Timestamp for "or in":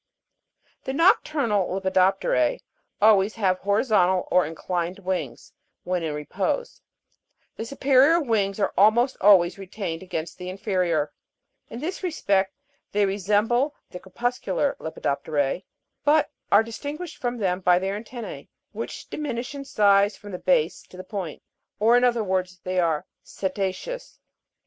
21.79-22.03